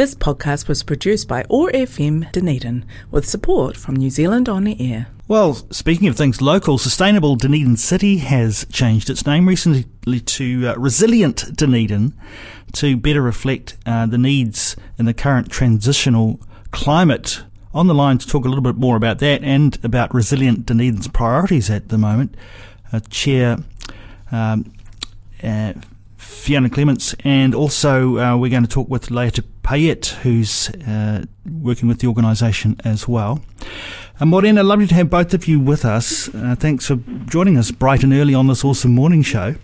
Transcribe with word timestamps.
This 0.00 0.14
podcast 0.14 0.66
was 0.66 0.82
produced 0.82 1.28
by 1.28 1.44
OAR 1.50 1.70
FM 1.72 2.32
Dunedin 2.32 2.86
with 3.10 3.28
support 3.28 3.76
from 3.76 3.96
New 3.96 4.08
Zealand 4.08 4.48
On 4.48 4.64
the 4.64 4.74
Air. 4.80 5.08
Well, 5.28 5.52
speaking 5.70 6.08
of 6.08 6.16
things 6.16 6.40
local, 6.40 6.78
Sustainable 6.78 7.36
Dunedin 7.36 7.76
City 7.76 8.16
has 8.16 8.64
changed 8.72 9.10
its 9.10 9.26
name 9.26 9.46
recently 9.46 9.84
to 10.20 10.68
uh, 10.68 10.74
Resilient 10.78 11.54
Dunedin 11.54 12.14
to 12.72 12.96
better 12.96 13.20
reflect 13.20 13.76
uh, 13.84 14.06
the 14.06 14.16
needs 14.16 14.74
in 14.96 15.04
the 15.04 15.12
current 15.12 15.50
transitional 15.50 16.40
climate. 16.70 17.42
On 17.74 17.86
the 17.86 17.94
line 17.94 18.16
to 18.16 18.26
talk 18.26 18.46
a 18.46 18.48
little 18.48 18.64
bit 18.64 18.76
more 18.76 18.96
about 18.96 19.18
that 19.18 19.44
and 19.44 19.78
about 19.84 20.14
Resilient 20.14 20.64
Dunedin's 20.64 21.08
priorities 21.08 21.68
at 21.68 21.90
the 21.90 21.98
moment, 21.98 22.38
uh, 22.90 23.00
Chair 23.10 23.58
um, 24.32 24.72
uh, 25.42 25.74
Fiona 26.16 26.70
Clements, 26.70 27.14
and 27.22 27.54
also 27.54 28.16
uh, 28.16 28.36
we're 28.36 28.50
going 28.50 28.62
to 28.62 28.68
talk 28.68 28.88
with 28.88 29.10
Leah 29.10 29.30
Payet, 29.70 30.06
who's 30.22 30.68
uh, 30.68 31.24
working 31.48 31.86
with 31.86 32.00
the 32.00 32.08
organisation 32.08 32.74
as 32.84 33.06
well. 33.06 33.40
And 34.18 34.28
Morena, 34.28 34.64
lovely 34.64 34.88
to 34.88 34.94
have 34.96 35.08
both 35.08 35.32
of 35.32 35.46
you 35.46 35.60
with 35.60 35.84
us. 35.84 36.28
Uh, 36.34 36.56
thanks 36.58 36.88
for 36.88 36.96
joining 37.26 37.56
us 37.56 37.70
bright 37.70 38.02
and 38.02 38.12
early 38.12 38.34
on 38.34 38.48
this 38.48 38.64
OARsome 38.64 38.90
Morning 38.90 39.22
Show. 39.22 39.54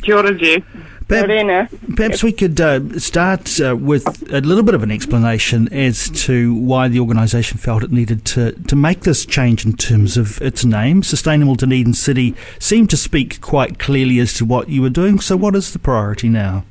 Kia 0.00 0.16
ora, 0.16 0.34
Jeff. 0.34 0.62
Perhaps, 1.08 1.74
perhaps 1.94 2.22
we 2.22 2.32
could 2.32 2.58
uh, 2.58 2.98
start 2.98 3.60
uh, 3.60 3.76
with 3.76 4.32
a 4.32 4.40
little 4.40 4.62
bit 4.62 4.74
of 4.74 4.82
an 4.82 4.90
explanation 4.90 5.70
as 5.74 6.08
to 6.24 6.54
why 6.54 6.88
the 6.88 7.00
organisation 7.00 7.58
felt 7.58 7.82
it 7.82 7.92
needed 7.92 8.24
to, 8.26 8.52
to 8.52 8.76
make 8.76 9.00
this 9.00 9.26
change 9.26 9.66
in 9.66 9.74
terms 9.74 10.16
of 10.16 10.40
its 10.40 10.64
name. 10.64 11.02
Sustainable 11.02 11.54
Dunedin 11.54 11.92
City 11.92 12.34
seemed 12.58 12.88
to 12.90 12.96
speak 12.96 13.42
quite 13.42 13.78
clearly 13.78 14.20
as 14.20 14.32
to 14.34 14.46
what 14.46 14.70
you 14.70 14.80
were 14.80 14.90
doing. 14.90 15.20
So, 15.20 15.36
what 15.36 15.54
is 15.54 15.74
the 15.74 15.78
priority 15.78 16.30
now? 16.30 16.64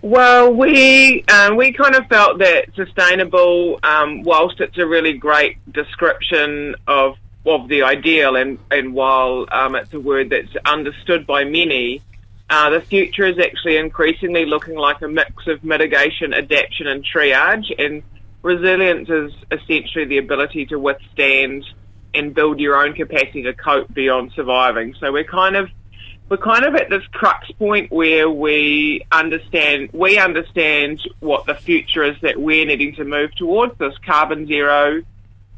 Well, 0.00 0.54
we 0.54 1.24
um, 1.24 1.56
we 1.56 1.72
kind 1.72 1.96
of 1.96 2.06
felt 2.06 2.38
that 2.38 2.66
sustainable, 2.76 3.80
um, 3.82 4.22
whilst 4.22 4.60
it's 4.60 4.78
a 4.78 4.86
really 4.86 5.14
great 5.14 5.56
description 5.72 6.76
of 6.86 7.16
of 7.44 7.68
the 7.68 7.82
ideal, 7.82 8.36
and 8.36 8.58
and 8.70 8.94
while 8.94 9.46
um, 9.50 9.74
it's 9.74 9.92
a 9.92 9.98
word 9.98 10.30
that's 10.30 10.54
understood 10.64 11.26
by 11.26 11.42
many, 11.42 12.00
uh, 12.48 12.70
the 12.70 12.80
future 12.80 13.26
is 13.26 13.38
actually 13.40 13.76
increasingly 13.76 14.44
looking 14.44 14.76
like 14.76 15.02
a 15.02 15.08
mix 15.08 15.48
of 15.48 15.64
mitigation, 15.64 16.32
adaptation, 16.32 16.86
and 16.86 17.04
triage. 17.04 17.66
And 17.76 18.04
resilience 18.42 19.08
is 19.10 19.32
essentially 19.50 20.04
the 20.04 20.18
ability 20.18 20.66
to 20.66 20.78
withstand 20.78 21.64
and 22.14 22.32
build 22.32 22.60
your 22.60 22.76
own 22.76 22.94
capacity 22.94 23.42
to 23.42 23.52
cope 23.52 23.92
beyond 23.92 24.30
surviving. 24.36 24.94
So 25.00 25.12
we're 25.12 25.24
kind 25.24 25.56
of 25.56 25.70
we're 26.28 26.36
kind 26.36 26.64
of 26.64 26.74
at 26.74 26.90
this 26.90 27.04
crux 27.12 27.50
point 27.52 27.90
where 27.90 28.28
we 28.28 29.06
understand 29.10 29.90
we 29.92 30.18
understand 30.18 31.00
what 31.20 31.46
the 31.46 31.54
future 31.54 32.02
is 32.02 32.16
that 32.20 32.36
we're 32.36 32.66
needing 32.66 32.94
to 32.96 33.04
move 33.04 33.34
towards 33.34 33.76
this 33.78 33.94
carbon 34.04 34.46
zero 34.46 35.02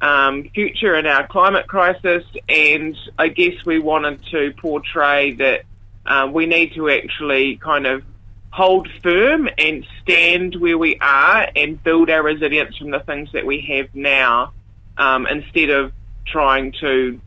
um, 0.00 0.48
future 0.54 0.94
in 0.94 1.06
our 1.06 1.26
climate 1.26 1.66
crisis, 1.66 2.24
and 2.48 2.96
I 3.18 3.28
guess 3.28 3.64
we 3.66 3.78
wanted 3.78 4.24
to 4.30 4.52
portray 4.58 5.34
that 5.34 5.62
um, 6.06 6.32
we 6.32 6.46
need 6.46 6.74
to 6.74 6.88
actually 6.88 7.56
kind 7.56 7.86
of 7.86 8.02
hold 8.50 8.88
firm 9.02 9.48
and 9.58 9.86
stand 10.02 10.56
where 10.56 10.78
we 10.78 10.96
are 11.00 11.48
and 11.54 11.82
build 11.82 12.10
our 12.10 12.22
resilience 12.22 12.76
from 12.76 12.90
the 12.90 13.00
things 13.00 13.30
that 13.32 13.46
we 13.46 13.60
have 13.60 13.94
now 13.94 14.52
um, 14.96 15.26
instead 15.26 15.70
of 15.70 15.92
trying 16.26 16.72
to 16.80 17.20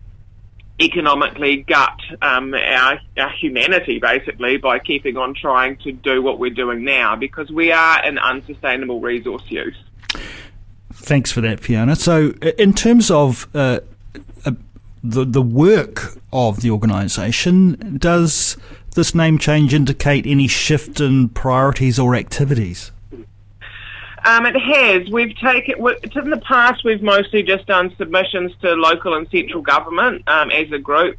economically 0.82 1.58
gut 1.58 2.00
um, 2.22 2.54
our, 2.54 3.00
our 3.18 3.32
humanity 3.40 4.00
basically 4.00 4.58
by 4.58 4.80
keeping 4.80 5.18
on 5.18 5.34
trying 5.36 5.78
to 5.78 5.92
do 5.92 6.22
what 6.22 6.40
we're 6.40 6.50
doing 6.50 6.84
now 6.84 7.16
because 7.16 7.52
we 7.52 7.72
are 7.72 8.04
an 8.04 8.18
unsustainable 8.18 9.00
resource 9.00 9.44
use. 9.50 9.78
Thanks 10.92 11.32
for 11.32 11.42
that, 11.42 11.60
Fiona. 11.60 11.96
So, 11.96 12.30
in 12.58 12.74
terms 12.74 13.12
of 13.12 13.48
uh, 13.54 13.82
the 15.04 15.26
the 15.26 15.42
work 15.42 16.18
of 16.32 16.62
the 16.62 16.72
organisation, 16.72 17.98
does 17.98 18.58
this 18.96 19.14
name 19.14 19.38
change 19.38 19.74
indicate 19.74 20.26
any 20.26 20.48
shift 20.48 21.02
in 21.02 21.30
priorities 21.30 22.00
or 22.00 22.16
activities? 22.16 22.93
Um, 24.26 24.46
it 24.46 24.56
has. 24.56 25.10
We've 25.12 25.36
taken 25.36 25.76
in 25.76 26.30
the 26.30 26.42
past. 26.48 26.84
We've 26.86 27.02
mostly 27.02 27.44
just 27.44 27.66
done 27.66 27.94
submissions 27.98 28.54
to 28.62 28.74
local 28.74 29.16
and 29.16 29.28
central 29.30 29.62
government 29.62 30.24
um, 30.28 30.50
as 30.50 30.72
a 30.72 30.80
group, 30.80 31.18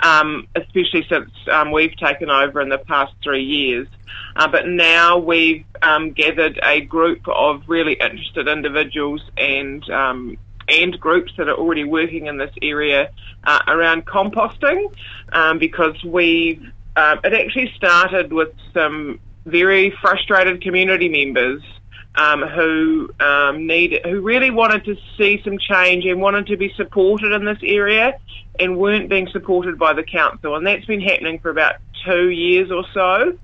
um, 0.00 0.48
especially 0.56 1.06
since 1.08 1.30
um, 1.50 1.70
we've 1.70 1.96
taken 1.96 2.28
over 2.28 2.60
in 2.60 2.68
the 2.68 2.78
past 2.78 3.14
three 3.22 3.44
years. 3.44 3.86
Uh, 4.34 4.48
but 4.48 4.66
now 4.66 5.18
we've 5.18 5.64
um, 5.82 6.10
gathered 6.10 6.58
a 6.64 6.80
group 6.80 7.20
of 7.28 7.62
really 7.68 7.94
interested 7.94 8.48
individuals 8.48 9.22
and 9.36 9.88
um, 9.90 10.36
and 10.68 10.98
groups 11.00 11.32
that 11.36 11.48
are 11.48 11.56
already 11.56 11.84
working 11.84 12.26
in 12.26 12.36
this 12.36 12.54
area 12.62 13.10
uh, 13.44 13.60
around 13.66 14.06
composting, 14.06 14.92
because 15.58 16.02
we've 16.04 16.64
uh, 16.96 17.16
it 17.22 17.32
actually 17.32 17.72
started 17.76 18.32
with 18.32 18.52
some 18.74 19.20
very 19.46 19.90
frustrated 20.00 20.60
community 20.62 21.08
members 21.08 21.62
um, 22.14 22.42
who 22.42 23.10
um, 23.20 23.68
who 23.68 24.20
really 24.20 24.50
wanted 24.50 24.84
to 24.84 24.96
see 25.16 25.40
some 25.44 25.58
change 25.58 26.04
and 26.04 26.20
wanted 26.20 26.46
to 26.48 26.56
be 26.56 26.72
supported 26.76 27.32
in 27.32 27.44
this 27.44 27.58
area 27.62 28.18
and 28.58 28.76
weren't 28.76 29.08
being 29.08 29.28
supported 29.28 29.78
by 29.78 29.92
the 29.92 30.02
council 30.02 30.56
and 30.56 30.66
that's 30.66 30.84
been 30.86 31.00
happening 31.00 31.38
for 31.38 31.50
about 31.50 31.76
two 32.04 32.30
years 32.30 32.70
or 32.70 32.84
so 32.92 33.36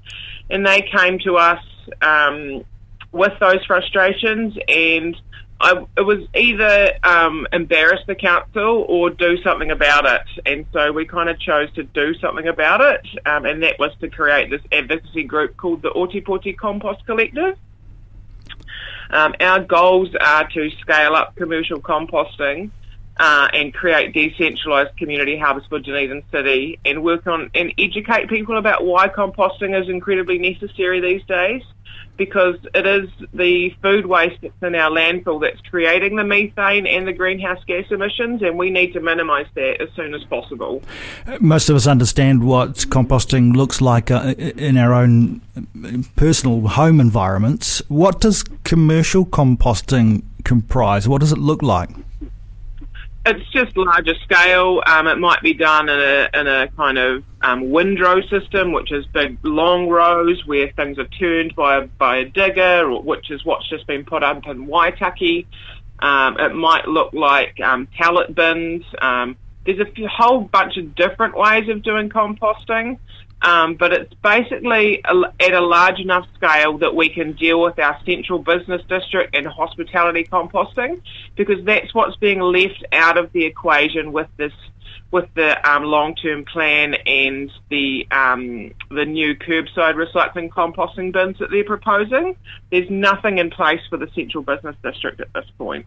and 0.51 0.67
they 0.67 0.83
came 0.83 1.19
to 1.21 1.37
us 1.37 1.63
um, 2.03 2.65
with 3.13 3.33
those 3.41 3.65
frustrations 3.67 4.57
and 4.69 5.17
I, 5.59 5.87
it 5.97 6.03
was 6.03 6.19
either 6.35 6.91
um, 7.03 7.47
embarrass 7.53 8.01
the 8.07 8.15
council 8.15 8.85
or 8.89 9.09
do 9.09 9.43
something 9.43 9.71
about 9.71 10.05
it. 10.05 10.23
And 10.45 10.67
so 10.73 10.93
we 10.93 11.07
kind 11.07 11.31
of 11.31 11.41
chose 11.41 11.73
to 11.75 11.83
do 11.83 12.15
something 12.21 12.47
about 12.47 12.83
it. 12.83 13.01
Um, 13.25 13.47
and 13.47 13.63
that 13.63 13.79
was 13.79 13.93
to 14.01 14.09
create 14.11 14.51
this 14.51 14.61
advocacy 14.71 15.25
group 15.25 15.57
called 15.57 15.81
the 15.81 15.91
Otepoti 15.91 16.57
Compost 16.57 17.07
Collective. 17.07 17.57
Um, 19.11 19.35
our 19.41 19.61
goals 19.61 20.09
are 20.21 20.49
to 20.51 20.71
scale 20.81 21.15
up 21.15 21.37
commercial 21.37 21.81
composting 21.81 22.71
uh, 23.19 23.49
and 23.53 23.73
create 23.73 24.15
decentralised 24.15 24.97
community 24.97 25.39
hubs 25.39 25.65
for 25.67 25.79
Dunedin 25.79 26.23
City 26.31 26.79
and 26.85 27.03
work 27.03 27.27
on 27.27 27.51
and 27.55 27.73
educate 27.79 28.29
people 28.29 28.59
about 28.59 28.85
why 28.85 29.09
composting 29.09 29.81
is 29.81 29.89
incredibly 29.89 30.39
necessary 30.39 31.01
these 31.01 31.25
days 31.27 31.63
because 32.17 32.57
it 32.75 32.87
is 32.87 33.09
the 33.33 33.71
food 33.83 34.07
waste 34.07 34.41
that's 34.43 34.55
in 34.63 34.75
our 34.75 34.91
landfill 34.91 35.41
that's 35.41 35.61
creating 35.69 36.17
the 36.17 36.25
methane 36.25 36.87
and 36.87 37.07
the 37.07 37.13
greenhouse 37.13 37.63
gas 37.67 37.85
emissions, 37.91 38.43
and 38.43 38.59
we 38.59 38.71
need 38.71 38.93
to 38.93 39.01
minimise 39.01 39.47
that 39.55 39.81
as 39.81 39.89
soon 39.95 40.15
as 40.15 40.25
possible. 40.25 40.83
Most 41.41 41.69
of 41.69 41.77
us 41.77 41.87
understand 41.87 42.47
what 42.47 42.75
composting 42.89 43.55
looks 43.55 43.81
like 43.81 44.11
uh, 44.11 44.35
in 44.39 44.77
our 44.77 44.95
own 44.95 45.41
personal 46.17 46.69
home 46.69 47.01
environments. 47.01 47.83
What 47.89 48.21
does 48.21 48.45
commercial 48.65 49.25
composting 49.25 50.23
comprise? 50.45 51.09
What 51.09 51.21
does 51.21 51.33
it 51.33 51.39
look 51.39 51.63
like? 51.63 51.91
It's 53.29 53.49
just 53.51 53.77
larger 53.77 54.15
scale. 54.23 54.83
Um, 54.87 55.09
it 55.09 55.19
might 55.19 55.43
be 55.43 55.53
done 55.53 55.89
in 55.89 55.99
a, 55.99 56.29
in 56.33 56.47
a 56.47 56.69
kind 56.77 56.97
of 56.97 57.25
um, 57.47 57.71
windrow 57.71 58.21
system, 58.23 58.73
which 58.73 58.91
is 58.91 59.07
big 59.07 59.39
long 59.45 59.89
rows 59.89 60.45
where 60.47 60.73
things 60.73 60.99
are 60.99 61.07
turned 61.07 61.55
by 61.55 61.77
a, 61.77 61.87
by 61.87 62.17
a 62.19 62.25
digger, 62.25 62.91
or, 62.91 63.03
which 63.03 63.31
is 63.31 63.45
what's 63.45 63.69
just 63.69 63.87
been 63.87 64.05
put 64.05 64.25
up 64.25 64.47
in 64.47 64.67
Waitaki. 64.67 65.47
Um, 66.01 66.39
it 66.41 66.55
might 66.55 66.89
look 66.89 67.13
like 67.13 67.61
um, 67.61 67.87
pallet 67.87 68.35
bins. 68.35 68.85
Um, 69.01 69.37
there's 69.65 69.79
a 69.79 69.85
few, 69.85 70.09
whole 70.09 70.41
bunch 70.41 70.77
of 70.77 70.97
different 70.97 71.37
ways 71.37 71.69
of 71.69 71.83
doing 71.83 72.09
composting. 72.09 72.99
Um, 73.43 73.75
but 73.75 73.93
it's 73.93 74.15
basically 74.15 75.03
a, 75.05 75.15
at 75.39 75.53
a 75.53 75.61
large 75.61 76.01
enough 76.01 76.27
scale 76.37 76.79
that 76.79 76.97
we 76.97 77.11
can 77.11 77.35
deal 77.35 77.61
with 77.61 77.79
our 77.79 78.01
central 78.07 78.39
business 78.39 78.83
district 78.89 79.37
and 79.37 79.47
hospitality 79.47 80.25
composting 80.25 81.03
because 81.37 81.63
that's 81.65 81.95
what's 81.95 82.17
being 82.17 82.41
left 82.41 82.83
out 82.93 83.19
of 83.19 83.31
the 83.33 83.45
equation 83.45 84.13
with 84.13 84.29
this 84.39 84.53
with 85.11 85.29
the 85.35 85.71
um, 85.71 85.85
long-term 85.85 86.45
plan 86.45 86.95
and 87.07 87.51
the 87.71 88.07
um, 88.11 88.73
the 88.91 89.05
new 89.05 89.35
curbside 89.35 89.95
recycling 89.95 90.49
composting 90.49 91.13
bins 91.13 91.39
that 91.39 91.51
they're 91.51 91.65
proposing. 91.65 92.37
There's 92.71 92.91
nothing 92.91 93.39
in 93.39 93.51
place 93.51 93.81
for 93.89 93.97
the 93.97 94.09
central 94.15 94.43
business 94.43 94.77
district 94.83 95.21
at 95.21 95.33
this 95.33 95.47
point 95.59 95.87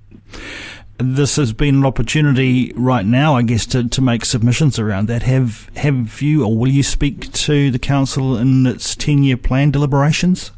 this 1.00 1.38
has 1.38 1.54
been 1.54 1.76
an 1.76 1.86
opportunity 1.86 2.74
right 2.76 3.06
now, 3.06 3.36
I 3.36 3.42
guess, 3.42 3.66
to, 3.68 3.88
to 3.88 4.02
make 4.02 4.26
submissions 4.26 4.78
around 4.78 5.08
that. 5.08 5.24
Have 5.24 5.72
have 5.78 6.22
you 6.22 6.44
or 6.44 6.56
will 6.56 6.70
you 6.70 6.84
speak 6.84 7.32
to 7.32 7.72
the 7.72 7.80
council 7.80 8.38
in 8.38 8.68
its 8.68 8.96
ten 8.96 9.24
year 9.24 9.38
plan 9.38 9.72
deliberations? 9.72 10.52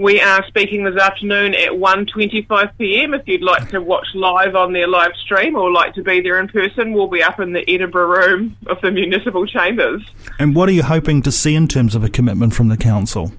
We 0.00 0.20
are 0.20 0.46
speaking 0.46 0.84
this 0.84 0.94
afternoon 0.94 1.56
at 1.56 1.72
1.25 1.72 2.70
pm. 2.78 3.14
If 3.14 3.26
you'd 3.26 3.42
like 3.42 3.68
to 3.70 3.80
watch 3.80 4.06
live 4.14 4.54
on 4.54 4.72
their 4.72 4.86
live 4.86 5.10
stream 5.16 5.56
or 5.56 5.72
like 5.72 5.94
to 5.94 6.04
be 6.04 6.20
there 6.20 6.38
in 6.38 6.46
person, 6.46 6.92
we'll 6.92 7.08
be 7.08 7.20
up 7.20 7.40
in 7.40 7.52
the 7.52 7.68
Edinburgh 7.68 8.06
room 8.06 8.56
of 8.68 8.80
the 8.80 8.92
municipal 8.92 9.44
chambers. 9.44 10.00
And 10.38 10.54
what 10.54 10.68
are 10.68 10.72
you 10.72 10.84
hoping 10.84 11.20
to 11.22 11.32
see 11.32 11.56
in 11.56 11.66
terms 11.66 11.96
of 11.96 12.04
a 12.04 12.08
commitment 12.08 12.54
from 12.54 12.68
the 12.68 12.76
council? 12.76 13.32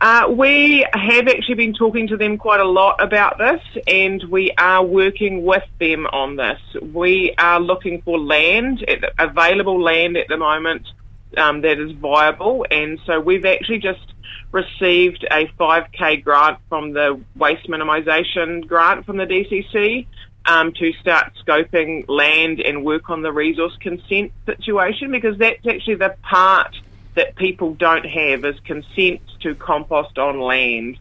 Uh, 0.00 0.26
we 0.28 0.84
have 0.92 1.28
actually 1.28 1.54
been 1.54 1.74
talking 1.74 2.08
to 2.08 2.16
them 2.16 2.36
quite 2.36 2.58
a 2.58 2.68
lot 2.68 3.00
about 3.00 3.38
this, 3.38 3.60
and 3.86 4.24
we 4.24 4.50
are 4.58 4.84
working 4.84 5.44
with 5.44 5.62
them 5.78 6.06
on 6.06 6.34
this. 6.34 6.58
We 6.82 7.32
are 7.38 7.60
looking 7.60 8.02
for 8.02 8.18
land, 8.18 8.84
available 9.20 9.80
land 9.80 10.16
at 10.16 10.26
the 10.26 10.36
moment 10.36 10.88
um, 11.36 11.62
that 11.62 11.78
is 11.78 11.92
viable, 11.92 12.66
and 12.70 12.98
so 13.06 13.20
we've 13.20 13.44
actually 13.44 13.78
just 13.78 14.12
received 14.52 15.24
a 15.30 15.46
5k 15.58 16.24
grant 16.24 16.58
from 16.68 16.92
the 16.92 17.20
waste 17.36 17.68
minimisation 17.68 18.66
grant 18.66 19.06
from 19.06 19.16
the 19.16 19.26
DCC 19.26 20.06
um, 20.46 20.72
to 20.72 20.92
start 20.94 21.32
scoping 21.44 22.04
land 22.08 22.60
and 22.60 22.84
work 22.84 23.10
on 23.10 23.22
the 23.22 23.32
resource 23.32 23.76
consent 23.80 24.32
situation 24.46 25.10
because 25.10 25.38
that's 25.38 25.64
actually 25.66 25.94
the 25.94 26.14
part 26.22 26.74
that 27.14 27.36
people 27.36 27.74
don't 27.74 28.06
have 28.06 28.44
is 28.44 28.58
consent 28.60 29.20
to 29.40 29.54
compost 29.54 30.18
on 30.18 30.40
land. 30.40 30.98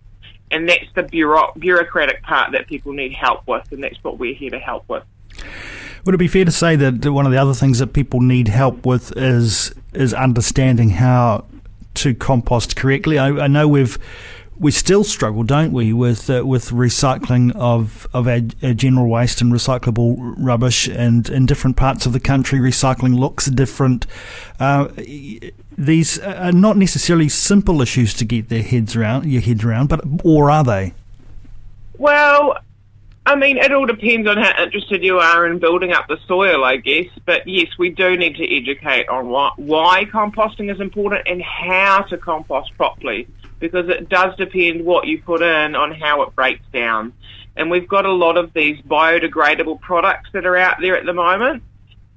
And 0.52 0.68
that's 0.68 0.92
the 0.96 1.04
bureau- 1.04 1.54
bureaucratic 1.58 2.24
part 2.24 2.54
that 2.54 2.68
people 2.68 2.92
need 2.94 3.14
help 3.14 3.48
with, 3.48 3.72
and 3.72 3.84
that's 3.84 4.04
what 4.04 4.18
we're 4.18 4.34
here 4.34 4.50
to 4.50 4.60
help 4.60 4.90
with. 4.90 5.04
Would 6.10 6.16
it 6.16 6.18
be 6.18 6.28
fair 6.28 6.44
to 6.44 6.52
say 6.52 6.76
that 6.76 7.06
one 7.14 7.28
of 7.28 7.32
the 7.32 7.38
other 7.38 7.54
things 7.54 7.78
that 7.78 7.94
people 7.94 8.20
need 8.20 8.48
help 8.48 8.84
with 8.84 9.16
is 9.16 9.76
is 9.94 10.12
understanding 10.12 10.90
how 10.90 11.46
to 11.94 12.16
compost 12.16 12.76
correctly? 12.76 13.20
I, 13.20 13.28
I 13.28 13.46
know 13.46 13.68
we've 13.68 13.96
we 14.58 14.72
still 14.72 15.04
struggle, 15.04 15.44
don't 15.44 15.72
we, 15.72 15.94
with 15.94 16.28
uh, 16.28 16.42
with 16.48 16.72
recycling 16.72 17.56
of 17.56 18.08
of 18.12 18.28
our, 18.28 18.40
our, 18.64 18.74
general 18.74 19.08
waste 19.08 19.40
and 19.40 19.54
recyclable 19.54 20.34
rubbish, 20.40 20.88
and 20.88 21.30
in 21.30 21.46
different 21.46 21.78
parts 21.78 22.08
of 22.08 22.14
the 22.14 22.20
country, 22.20 22.58
recycling 22.58 23.16
looks 23.16 23.46
different. 23.46 24.08
Uh, 24.60 24.88
these 25.78 26.18
are 26.18 26.52
not 26.52 26.76
necessarily 26.76 27.30
simple 27.30 27.84
issues 27.84 28.16
to 28.16 28.26
get 28.26 28.50
their 28.50 28.64
heads 28.64 28.96
around, 28.96 29.26
your 29.26 29.44
head 29.44 29.64
around, 29.64 29.90
but 29.90 30.02
or 30.24 30.50
are 30.50 30.64
they? 30.64 30.96
Well, 32.00 32.58
I 33.30 33.36
mean, 33.36 33.58
it 33.58 33.72
all 33.72 33.86
depends 33.86 34.28
on 34.28 34.38
how 34.38 34.64
interested 34.64 35.04
you 35.04 35.20
are 35.20 35.46
in 35.46 35.60
building 35.60 35.92
up 35.92 36.08
the 36.08 36.18
soil, 36.28 36.64
I 36.64 36.78
guess. 36.78 37.06
But 37.28 37.48
yes, 37.48 37.68
we 37.78 37.92
do 37.92 38.18
need 38.18 38.38
to 38.38 38.58
educate 38.58 39.08
on 39.08 39.30
what, 39.30 39.60
why 39.60 40.06
composting 40.06 40.74
is 40.74 40.81
important 40.81 41.28
and 41.28 41.40
how 41.40 42.02
to 42.10 42.18
compost 42.18 42.76
properly 42.76 43.28
because 43.60 43.88
it 43.88 44.10
does 44.10 44.36
depend 44.38 44.84
what 44.84 45.06
you 45.06 45.22
put 45.22 45.44
in 45.44 45.76
on 45.76 45.92
how 45.92 46.24
it 46.24 46.36
breaks 46.36 46.66
down. 46.74 47.14
And 47.56 47.70
we've 47.70 47.88
got 47.88 48.08
a 48.08 48.12
lot 48.12 48.36
of 48.36 48.52
these 48.54 48.81
biodegradable 48.81 49.80
products 49.80 50.31
that 50.34 50.48
are 50.48 50.58
out 50.58 50.78
there 50.81 50.98
at 50.98 51.06
the 51.06 51.14
moment, 51.14 51.62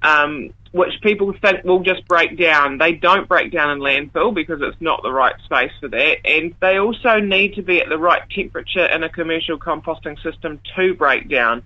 um, 0.00 0.54
which 0.72 1.00
people 1.02 1.34
think 1.40 1.64
will 1.64 1.82
just 1.82 2.06
break 2.08 2.38
down. 2.38 2.78
They 2.78 2.92
don't 2.92 3.28
break 3.28 3.52
down 3.52 3.70
in 3.70 3.78
landfill 3.78 4.34
because 4.34 4.60
it's 4.62 4.80
not 4.80 5.02
the 5.02 5.12
right 5.12 5.34
space 5.44 5.72
for 5.80 5.88
that. 5.88 6.18
And 6.24 6.54
they 6.60 6.78
also 6.78 7.20
need 7.20 7.54
to 7.54 7.62
be 7.62 7.80
at 7.80 7.90
the 7.90 7.98
right 7.98 8.22
temperature 8.30 8.86
in 8.86 9.02
a 9.02 9.08
commercial 9.08 9.58
composting 9.58 10.20
system 10.22 10.60
to 10.76 10.94
break 10.94 11.28
down. 11.28 11.62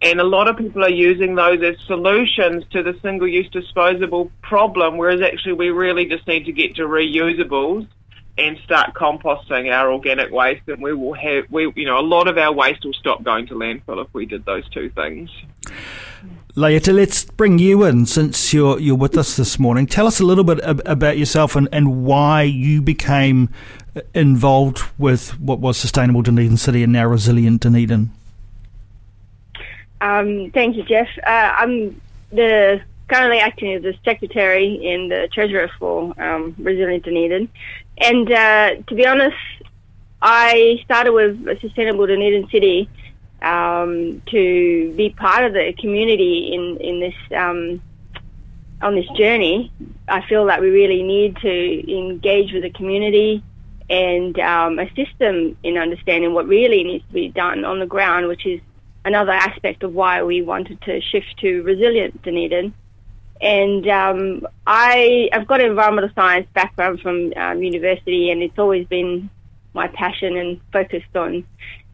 And 0.00 0.20
a 0.20 0.24
lot 0.24 0.48
of 0.48 0.56
people 0.56 0.82
are 0.84 0.90
using 0.90 1.34
those 1.34 1.62
as 1.62 1.76
solutions 1.86 2.64
to 2.70 2.82
the 2.82 2.98
single 3.02 3.28
use 3.28 3.50
disposable 3.50 4.30
problem, 4.42 4.96
whereas 4.96 5.20
actually 5.20 5.54
we 5.54 5.70
really 5.70 6.06
just 6.06 6.26
need 6.26 6.46
to 6.46 6.52
get 6.52 6.76
to 6.76 6.82
reusables 6.82 7.86
and 8.38 8.56
start 8.64 8.94
composting 8.94 9.70
our 9.72 9.92
organic 9.92 10.30
waste, 10.30 10.62
and 10.68 10.80
we 10.80 10.94
will 10.94 11.14
have 11.14 11.44
we 11.50 11.72
you 11.74 11.84
know 11.84 11.98
a 11.98 12.00
lot 12.00 12.28
of 12.28 12.38
our 12.38 12.52
waste 12.52 12.84
will 12.84 12.92
stop 12.92 13.24
going 13.24 13.48
to 13.48 13.54
landfill 13.54 14.02
if 14.02 14.14
we 14.14 14.24
did 14.24 14.44
those 14.46 14.66
two 14.70 14.88
things. 14.90 15.28
Laeta, 16.58 16.92
let's 16.92 17.24
bring 17.24 17.60
you 17.60 17.84
in 17.84 18.04
since 18.04 18.52
you're 18.52 18.80
you're 18.80 18.96
with 18.96 19.16
us 19.16 19.36
this 19.36 19.60
morning. 19.60 19.86
Tell 19.86 20.08
us 20.08 20.18
a 20.18 20.24
little 20.24 20.42
bit 20.42 20.58
ab- 20.62 20.82
about 20.84 21.16
yourself 21.16 21.54
and, 21.54 21.68
and 21.70 22.04
why 22.04 22.42
you 22.42 22.82
became 22.82 23.48
involved 24.12 24.82
with 24.98 25.38
what 25.38 25.60
was 25.60 25.76
Sustainable 25.76 26.20
Dunedin 26.20 26.56
City 26.56 26.82
and 26.82 26.92
now 26.92 27.06
Resilient 27.06 27.60
Dunedin. 27.60 28.10
Um, 30.00 30.50
thank 30.50 30.74
you, 30.74 30.82
Jeff. 30.82 31.06
Uh, 31.24 31.30
I'm 31.30 32.00
the 32.32 32.80
currently 33.06 33.38
acting 33.38 33.74
as 33.74 33.82
the 33.82 33.94
secretary 34.04 34.84
and 34.84 35.12
the 35.12 35.28
treasurer 35.32 35.70
for 35.78 36.12
um, 36.20 36.56
Resilient 36.58 37.04
Dunedin. 37.04 37.48
And 37.98 38.32
uh, 38.32 38.74
to 38.84 38.94
be 38.96 39.06
honest, 39.06 39.36
I 40.20 40.80
started 40.84 41.12
with 41.12 41.60
Sustainable 41.60 42.08
Dunedin 42.08 42.48
City 42.50 42.90
um, 43.42 44.22
to 44.26 44.92
be 44.96 45.10
part 45.10 45.44
of 45.44 45.52
the 45.52 45.74
community 45.78 46.52
in 46.52 46.76
in 46.78 47.00
this 47.00 47.14
um, 47.36 47.82
on 48.82 48.94
this 48.94 49.08
journey. 49.16 49.72
I 50.08 50.26
feel 50.26 50.46
that 50.46 50.60
we 50.60 50.70
really 50.70 51.02
need 51.02 51.36
to 51.38 51.96
engage 51.96 52.52
with 52.52 52.62
the 52.62 52.70
community 52.70 53.42
and 53.90 54.38
um, 54.38 54.78
assist 54.78 55.18
them 55.18 55.56
in 55.62 55.78
understanding 55.78 56.34
what 56.34 56.46
really 56.46 56.84
needs 56.84 57.06
to 57.08 57.14
be 57.14 57.28
done 57.28 57.64
on 57.64 57.80
the 57.80 57.86
ground, 57.86 58.28
which 58.28 58.44
is 58.46 58.60
another 59.04 59.32
aspect 59.32 59.82
of 59.82 59.94
why 59.94 60.22
we 60.22 60.42
wanted 60.42 60.80
to 60.82 61.00
shift 61.00 61.36
to 61.38 61.62
resilient 61.62 62.22
Dunedin. 62.22 62.74
And 63.40 63.88
um, 63.88 64.46
I, 64.66 65.30
I've 65.32 65.46
got 65.46 65.60
an 65.60 65.70
environmental 65.70 66.10
science 66.14 66.48
background 66.54 67.00
from 67.00 67.32
um, 67.36 67.62
university, 67.62 68.30
and 68.30 68.42
it's 68.42 68.58
always 68.58 68.86
been 68.88 69.30
my 69.74 69.88
passion 69.88 70.36
and 70.36 70.60
focused 70.72 71.14
on 71.14 71.46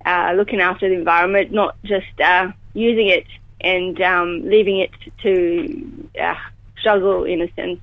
uh, 0.05 0.33
looking 0.37 0.61
after 0.61 0.89
the 0.89 0.95
environment, 0.95 1.53
not 1.53 1.77
just 1.85 2.21
uh, 2.21 2.51
using 2.75 3.09
it 3.09 3.27
and 3.61 4.01
um, 4.03 4.43
leaving 4.49 4.79
it 4.79 4.91
to 5.23 6.09
uh, 6.21 6.35
struggle 6.79 7.25
in 7.25 7.41
a 7.41 7.53
sense 7.55 7.81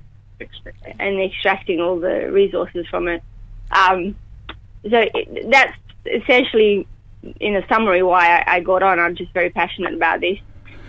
and 0.98 1.20
extracting 1.20 1.80
all 1.80 1.98
the 1.98 2.30
resources 2.30 2.86
from 2.88 3.08
it. 3.08 3.22
Um, 3.70 4.16
so 4.88 5.04
it, 5.14 5.50
that's 5.50 5.76
essentially, 6.06 6.86
in 7.40 7.56
a 7.56 7.66
summary, 7.68 8.02
why 8.02 8.40
I, 8.40 8.56
I, 8.56 8.60
got 8.60 8.82
on. 8.82 8.98
I'm 8.98 9.14
just 9.14 9.32
very 9.32 9.50
passionate 9.50 9.94
about 9.94 10.20
this. 10.20 10.38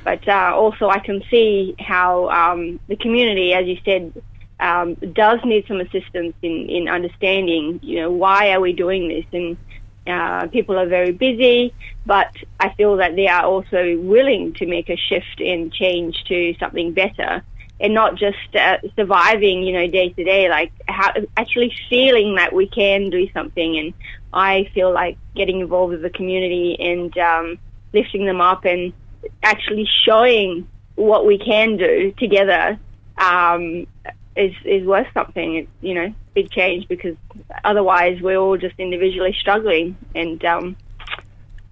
But 0.04 0.28
uh, 0.28 0.52
also, 0.56 0.90
I 0.90 1.00
can 1.00 1.24
see 1.30 1.76
how 1.80 2.30
um, 2.30 2.80
the 2.88 2.96
community, 2.96 3.54
as 3.54 3.68
you 3.68 3.78
said, 3.86 4.22
um, 4.60 4.96
does 4.96 5.40
need 5.46 5.66
some 5.68 5.80
assistance 5.80 6.34
in, 6.42 6.70
in 6.70 6.88
understanding, 6.88 7.80
you 7.84 8.02
know, 8.02 8.12
why 8.12 8.52
are 8.52 8.60
we 8.60 8.74
doing 8.74 9.08
this? 9.08 9.26
And 9.32 9.58
uh, 10.06 10.48
people 10.48 10.78
are 10.78 10.88
very 10.88 11.12
busy, 11.12 11.74
but 12.06 12.36
I 12.60 12.74
feel 12.74 12.98
that 12.98 13.16
they 13.16 13.28
are 13.28 13.44
also 13.44 13.98
willing 13.98 14.54
to 14.56 14.66
make 14.66 14.90
a 14.90 14.98
shift 14.98 15.40
and 15.40 15.72
change 15.72 16.24
to 16.26 16.56
something 16.60 16.94
better 16.94 17.44
and 17.80 17.94
not 17.94 18.16
just 18.16 18.56
uh, 18.56 18.78
surviving, 18.96 19.64
you 19.64 19.74
know, 19.74 19.88
day 19.88 20.10
to 20.10 20.24
day, 20.24 20.50
like 20.50 20.72
how, 20.88 21.12
actually 21.36 21.74
feeling 21.90 22.36
that 22.36 22.54
we 22.54 22.68
can 22.68 23.10
do 23.10 23.30
something. 23.34 23.78
And 23.78 23.94
I 24.32 24.70
feel 24.74 24.94
like 24.94 25.18
getting 25.36 25.60
involved 25.60 25.92
with 25.92 26.02
the 26.02 26.10
community 26.10 26.78
and 26.80 27.18
um, 27.18 27.60
lifting 27.94 28.26
them 28.26 28.42
up 28.42 28.66
and 28.66 28.94
actually 29.42 29.88
showing 30.06 30.68
what 30.96 31.26
we 31.26 31.38
can 31.38 31.78
do 31.78 32.14
together 32.18 32.80
um, 33.18 33.88
is 34.36 34.54
is 34.66 34.86
worth 34.86 35.08
something. 35.14 35.56
It's 35.56 35.70
you 35.82 35.94
know 35.94 36.14
big 36.34 36.50
change 36.50 36.88
because 36.88 37.16
otherwise 37.64 38.22
we're 38.22 38.38
all 38.38 38.58
just 38.58 38.80
individually 38.80 39.36
struggling 39.40 39.96
and. 40.16 40.44
Um, 40.46 40.76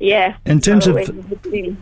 yeah. 0.01 0.38
In 0.46 0.60
terms 0.60 0.88
of 0.88 0.96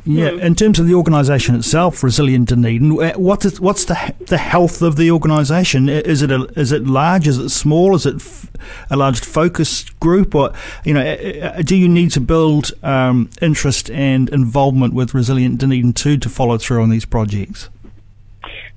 yeah, 0.04 0.32
hmm. 0.32 0.40
in 0.40 0.54
terms 0.54 0.78
of 0.78 0.88
the 0.88 0.94
organisation 0.94 1.56
itself, 1.56 2.04
Resilient 2.04 2.50
Dunedin, 2.50 3.02
uh, 3.02 3.14
what 3.14 3.46
is 3.46 3.62
what's 3.62 3.86
the 3.86 4.14
the 4.28 4.38
health 4.38 4.82
of 4.82 4.98
the 4.98 5.10
organisation? 5.10 5.88
Is 5.88 6.22
it 6.22 6.30
a, 6.30 6.44
is 6.60 6.74
it 6.74 6.86
large? 6.86 7.30
Is 7.30 7.38
it 7.38 7.48
small? 7.48 7.96
Is 7.96 8.06
it 8.06 8.16
f- 8.16 8.48
a 8.90 8.98
large 8.98 9.22
focus 9.22 9.90
group, 10.02 10.36
or 10.36 10.52
you 10.84 10.94
know, 10.94 11.02
uh, 11.02 11.46
uh, 11.46 11.62
do 11.62 11.78
you 11.78 11.88
need 11.88 12.12
to 12.12 12.20
build 12.20 12.74
um, 12.84 13.30
interest 13.42 13.90
and 13.90 14.28
involvement 14.30 14.94
with 14.94 15.14
Resilient 15.14 15.58
Dunedin 15.60 15.94
too 15.94 16.18
to 16.18 16.28
follow 16.28 16.58
through 16.58 16.84
on 16.84 16.90
these 16.90 17.06
projects? 17.06 17.70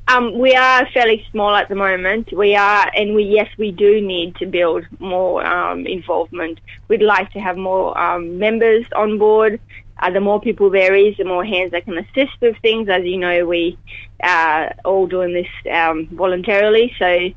Um, 0.08 0.38
we 0.38 0.54
are 0.54 0.88
fairly 0.92 1.24
small 1.30 1.54
at 1.54 1.68
the 1.68 1.74
moment. 1.74 2.32
We 2.32 2.56
are, 2.56 2.90
and 2.94 3.14
we 3.14 3.24
yes, 3.24 3.48
we 3.56 3.70
do 3.70 4.00
need 4.00 4.34
to 4.36 4.46
build 4.46 4.84
more 4.98 5.46
um, 5.46 5.86
involvement. 5.86 6.60
We'd 6.88 7.02
like 7.02 7.32
to 7.32 7.40
have 7.40 7.56
more 7.56 7.96
um, 7.96 8.38
members 8.38 8.84
on 8.96 9.18
board. 9.18 9.60
Uh, 9.98 10.10
the 10.10 10.20
more 10.20 10.40
people 10.40 10.70
there 10.70 10.94
is, 10.96 11.16
the 11.16 11.24
more 11.24 11.44
hands 11.44 11.70
that 11.70 11.84
can 11.84 11.96
assist 11.96 12.32
with 12.40 12.56
things. 12.58 12.88
As 12.88 13.04
you 13.04 13.16
know, 13.16 13.46
we 13.46 13.78
are 14.22 14.66
uh, 14.66 14.72
all 14.84 15.06
doing 15.06 15.32
this 15.32 15.72
um, 15.72 16.08
voluntarily. 16.08 16.92
So, 16.98 17.30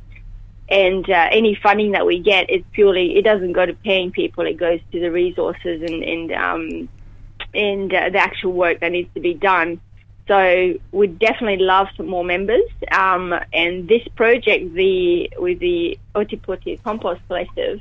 and 0.68 1.08
uh, 1.08 1.28
any 1.32 1.54
funding 1.62 1.92
that 1.92 2.08
we 2.08 2.20
get, 2.20 2.50
is 2.50 2.64
purely 2.72 3.18
it 3.18 3.22
doesn't 3.22 3.54
go 3.54 3.68
to 3.68 3.76
paying 3.76 4.12
people. 4.12 4.48
It 4.48 4.58
goes 4.58 4.80
to 4.92 5.00
the 5.00 5.12
resources 5.12 5.84
and 5.84 6.04
and 6.04 6.32
um, 6.32 6.90
and 7.54 7.94
uh, 7.94 8.10
the 8.10 8.18
actual 8.18 8.54
work 8.54 8.80
that 8.80 8.92
needs 8.92 9.14
to 9.14 9.20
be 9.20 9.36
done. 9.36 9.80
So 10.28 10.74
we'd 10.92 11.20
definitely 11.20 11.64
love 11.64 11.88
some 11.96 12.08
more 12.08 12.24
members. 12.24 12.68
Um, 12.92 13.34
and 13.54 13.88
this 13.88 14.08
project, 14.16 14.74
the 14.74 15.30
with 15.38 15.60
the 15.60 16.00
Otepoti 16.16 16.82
Compost 16.84 17.22
Collective, 17.28 17.80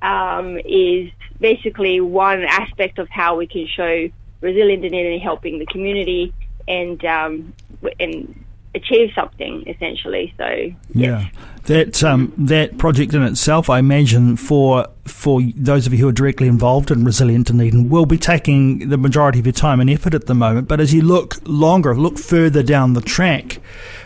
um, 0.00 0.58
is 0.64 1.10
basically 1.40 2.00
one 2.00 2.44
aspect 2.44 2.98
of 2.98 3.08
how 3.08 3.36
we 3.36 3.46
can 3.46 3.66
show 3.66 4.08
resilient 4.40 4.84
and 4.84 5.22
helping 5.22 5.58
the 5.58 5.66
community 5.66 6.32
and 6.68 7.04
um, 7.04 7.52
and 7.98 8.41
achieve 8.74 9.10
something 9.14 9.64
essentially. 9.66 10.32
So 10.38 10.72
yeah, 10.94 11.28
that 11.64 12.02
um, 12.02 12.32
that 12.38 12.78
project 12.78 13.14
in 13.14 13.22
itself, 13.22 13.68
I 13.68 13.78
imagine 13.78 14.36
for 14.36 14.86
for 15.04 15.42
those 15.56 15.86
of 15.86 15.92
you 15.92 15.98
who 16.00 16.08
are 16.08 16.12
directly 16.12 16.48
involved 16.48 16.90
in 16.90 17.04
Resilient 17.04 17.48
Dunedin, 17.48 17.88
will 17.88 18.06
be 18.06 18.18
taking 18.18 18.88
the 18.88 18.96
majority 18.96 19.38
of 19.38 19.46
your 19.46 19.52
time 19.52 19.80
and 19.80 19.90
effort 19.90 20.14
at 20.14 20.26
the 20.26 20.34
moment. 20.34 20.68
But 20.68 20.80
as 20.80 20.94
you 20.94 21.02
look 21.02 21.36
longer, 21.44 21.94
look 21.94 22.18
further 22.18 22.62
down 22.62 22.94
the 22.94 23.00
track, 23.00 23.60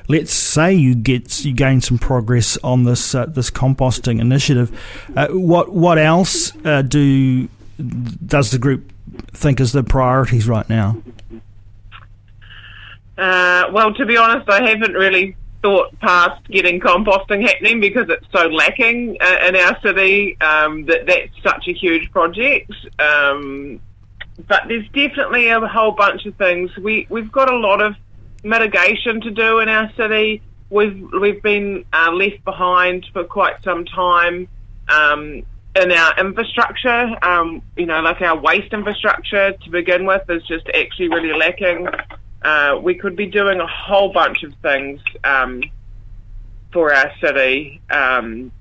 let's 0.08 0.32
say 0.32 0.74
you 0.74 0.94
get 0.94 1.44
you 1.44 1.52
gain 1.52 1.80
some 1.80 1.98
progress 1.98 2.58
on 2.58 2.84
this 2.84 3.14
uh, 3.14 3.26
this 3.26 3.50
composting 3.50 4.20
initiative. 4.20 4.76
Uh, 5.14 5.28
what 5.28 5.72
what 5.72 5.98
else 5.98 6.52
uh, 6.64 6.82
do 6.82 7.48
does 8.26 8.50
the 8.50 8.58
group 8.58 8.92
think 9.32 9.60
is 9.60 9.72
the 9.72 9.84
priorities 9.84 10.48
right 10.48 10.68
now? 10.68 10.96
Uh, 13.18 13.64
well, 13.72 13.94
to 13.94 14.04
be 14.04 14.16
honest, 14.16 14.48
I 14.48 14.68
haven't 14.68 14.92
really 14.92 15.36
thought 15.62 15.98
past 16.00 16.44
getting 16.48 16.78
composting 16.80 17.42
happening 17.46 17.80
because 17.80 18.08
it's 18.08 18.26
so 18.30 18.46
lacking 18.46 19.16
uh, 19.20 19.38
in 19.48 19.56
our 19.56 19.80
city. 19.80 20.38
Um, 20.40 20.84
that 20.86 21.06
that's 21.06 21.32
such 21.42 21.68
a 21.68 21.72
huge 21.72 22.10
project. 22.12 22.72
Um, 22.98 23.80
but 24.46 24.64
there's 24.68 24.86
definitely 24.88 25.48
a 25.48 25.60
whole 25.66 25.92
bunch 25.92 26.26
of 26.26 26.36
things. 26.36 26.76
We 26.76 27.06
we've 27.08 27.32
got 27.32 27.50
a 27.50 27.56
lot 27.56 27.80
of 27.80 27.94
mitigation 28.44 29.20
to 29.22 29.30
do 29.30 29.60
in 29.60 29.68
our 29.68 29.90
city. 29.96 30.42
We've 30.68 31.08
we've 31.20 31.42
been 31.42 31.84
uh, 31.92 32.12
left 32.12 32.44
behind 32.44 33.06
for 33.12 33.24
quite 33.24 33.62
some 33.62 33.84
time. 33.84 34.48
Um, 34.88 35.44
in 35.74 35.92
our 35.92 36.18
infrastructure, 36.18 37.16
um, 37.22 37.60
you 37.76 37.86
know, 37.86 38.00
like 38.00 38.22
our 38.22 38.38
waste 38.38 38.72
infrastructure 38.72 39.52
to 39.52 39.70
begin 39.70 40.06
with 40.06 40.22
is 40.30 40.42
just 40.44 40.66
actually 40.74 41.08
really 41.08 41.36
lacking. 41.36 41.88
Uh, 42.46 42.78
we 42.80 42.94
could 42.94 43.16
be 43.16 43.26
doing 43.26 43.58
a 43.58 43.66
whole 43.66 44.12
bunch 44.12 44.44
of 44.44 44.54
things 44.62 45.00
um, 45.24 45.60
for 46.72 46.94
our 46.94 47.10
city. 47.20 47.80
Um, 47.90 48.52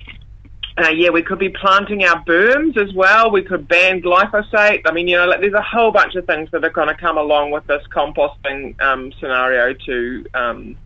uh, 0.76 0.90
yeah, 0.90 1.12
we 1.12 1.22
could 1.22 1.38
be 1.38 1.50
planting 1.50 2.04
our 2.04 2.26
berms 2.26 2.78
as 2.78 2.92
well. 2.96 3.30
We 3.30 3.44
could 3.44 3.68
ban 3.68 4.02
glyphosate. 4.02 4.82
I 4.88 4.92
mean, 4.92 5.08
you 5.08 5.18
know, 5.18 5.28
like, 5.28 5.40
there's 5.40 5.54
a 5.54 5.62
whole 5.62 5.92
bunch 5.92 6.16
of 6.16 6.26
things 6.26 6.50
that 6.52 6.66
are 6.66 6.72
going 6.72 6.88
to 6.88 6.96
come 6.96 7.20
along 7.20 7.52
with 7.52 7.68
this 7.68 7.84
composting 7.96 8.82
um, 8.82 9.14
scenario 9.20 9.76
to 9.86 10.26
um, 10.34 10.78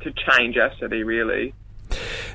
to 0.00 0.12
change 0.12 0.56
our 0.56 0.72
city, 0.80 1.02
really 1.02 1.52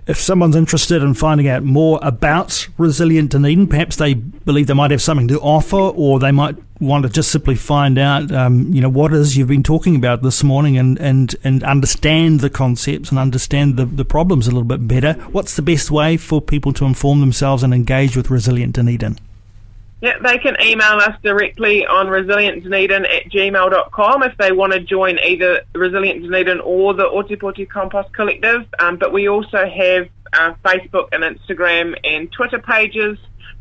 if 0.05 0.19
someone's 0.19 0.55
interested 0.55 1.01
in 1.01 1.13
finding 1.13 1.47
out 1.47 1.63
more 1.63 1.99
about 2.01 2.67
Resilient 2.77 3.31
Dunedin, 3.31 3.67
perhaps 3.67 3.95
they 3.95 4.13
believe 4.13 4.67
they 4.67 4.73
might 4.73 4.91
have 4.91 5.01
something 5.01 5.27
to 5.29 5.39
offer, 5.39 5.77
or 5.77 6.19
they 6.19 6.31
might 6.31 6.55
want 6.79 7.03
to 7.03 7.09
just 7.09 7.31
simply 7.31 7.55
find 7.55 7.97
out, 7.97 8.31
um, 8.31 8.73
you 8.73 8.81
know, 8.81 8.89
what 8.89 9.13
is 9.13 9.37
you've 9.37 9.47
been 9.47 9.63
talking 9.63 9.95
about 9.95 10.21
this 10.21 10.43
morning, 10.43 10.77
and 10.77 10.99
and 10.99 11.35
and 11.43 11.63
understand 11.63 12.41
the 12.41 12.49
concepts 12.49 13.09
and 13.09 13.19
understand 13.19 13.77
the 13.77 13.85
the 13.85 14.05
problems 14.05 14.47
a 14.47 14.51
little 14.51 14.63
bit 14.63 14.87
better. 14.87 15.13
What's 15.31 15.55
the 15.55 15.61
best 15.61 15.89
way 15.89 16.17
for 16.17 16.41
people 16.41 16.73
to 16.73 16.85
inform 16.85 17.21
themselves 17.21 17.63
and 17.63 17.73
engage 17.73 18.17
with 18.17 18.29
Resilient 18.29 18.75
Dunedin? 18.75 19.17
Yeah, 20.03 20.17
they 20.21 20.37
can 20.37 20.57
email 20.61 20.97
us 20.97 21.15
directly 21.23 21.85
on 21.85 22.07
resilientdunedin 22.07 23.05
at 23.09 23.31
gmail.com 23.31 24.23
if 24.23 24.37
they 24.37 24.51
want 24.51 24.73
to 24.73 24.81
join 24.81 25.17
either 25.19 25.61
Resilient 25.73 26.23
Dunedin 26.23 26.59
or 26.59 26.93
the 26.93 27.05
Otepoti 27.05 27.69
Compost 27.69 28.13
Collective. 28.13 28.65
Um, 28.79 28.97
but 28.97 29.13
we 29.13 29.29
also 29.29 29.65
have 29.65 30.09
uh, 30.33 30.55
Facebook 30.65 31.07
and 31.13 31.23
Instagram 31.23 31.97
and 32.03 32.29
Twitter 32.33 32.59
pages, 32.59 33.17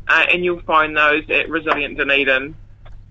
uh, 0.09 0.25
and 0.33 0.43
you'll 0.43 0.61
find 0.63 0.97
those 0.97 1.23
at 1.29 1.47
Resilient 1.49 1.97
Dunedin. 1.97 2.57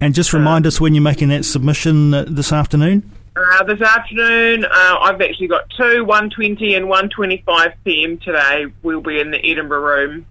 And 0.02 0.14
just 0.14 0.34
remind 0.34 0.66
uh, 0.66 0.68
us 0.68 0.78
when 0.78 0.92
you're 0.94 1.02
making 1.02 1.30
that 1.30 1.46
submission 1.46 2.12
uh, 2.12 2.26
this 2.28 2.52
afternoon. 2.52 3.10
Uh, 3.34 3.64
this 3.64 3.80
afternoon, 3.80 4.66
uh, 4.66 4.98
I've 5.00 5.22
actually 5.22 5.46
got 5.46 5.70
two, 5.70 6.04
1.20 6.04 6.76
and 6.76 6.84
1.25 6.84 7.74
p.m. 7.82 8.18
today. 8.18 8.66
We'll 8.82 9.00
be 9.00 9.20
in 9.20 9.30
the 9.30 9.38
Edinburgh 9.42 9.80
room. 9.80 10.26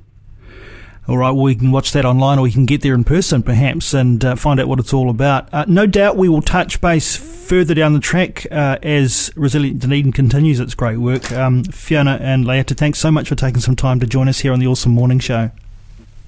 All 1.12 1.18
right, 1.18 1.32
well, 1.32 1.44
we 1.44 1.56
can 1.56 1.74
watch 1.74 1.92
that 1.92 2.06
online 2.06 2.40
or 2.40 2.44
we 2.44 2.54
can 2.54 2.66
get 2.66 2.84
there 2.84 2.94
in 2.94 3.04
person 3.04 3.44
perhaps 3.44 3.94
and 3.94 4.24
uh, 4.24 4.38
find 4.38 4.62
out 4.62 4.70
what 4.70 4.80
it's 4.80 4.94
all 4.94 5.10
about. 5.10 5.54
Uh, 5.54 5.66
no 5.68 5.86
doubt 5.86 6.16
we 6.16 6.30
will 6.30 6.42
touch 6.42 6.80
base 6.80 7.18
further 7.18 7.74
down 7.74 7.92
the 7.92 8.00
track 8.00 8.48
uh, 8.50 8.78
as 8.82 9.30
Resilient 9.36 9.80
Dunedin 9.80 10.14
continues 10.14 10.62
its 10.62 10.74
great 10.74 11.00
work. 11.00 11.30
Um, 11.34 11.66
Fiona 11.66 12.18
and 12.22 12.46
Leata, 12.46 12.76
thanks 12.76 12.98
so 12.98 13.12
much 13.12 13.28
for 13.28 13.36
taking 13.36 13.60
some 13.60 13.76
time 13.76 14.00
to 14.00 14.08
join 14.08 14.30
us 14.30 14.40
here 14.40 14.54
on 14.54 14.60
the 14.60 14.68
OARsome 14.68 14.94
Morning 14.94 15.20
Show. 15.20 15.52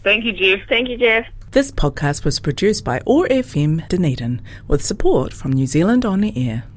Thank 0.04 0.26
you, 0.26 0.34
Jeff. 0.34 0.68
Thank 0.68 0.90
you, 0.90 0.98
Jeff. 0.98 1.28
This 1.52 1.72
podcast 1.72 2.26
was 2.26 2.42
produced 2.42 2.84
by 2.84 3.00
OAR 3.06 3.26
FM 3.30 3.88
Dunedin 3.88 4.42
with 4.68 4.84
support 4.84 5.32
from 5.32 5.54
New 5.54 5.66
Zealand 5.66 6.04
On 6.04 6.20
the 6.20 6.34
Air. 6.50 6.66